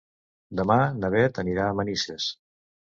[0.61, 2.31] Demà na Bet anirà a Manises.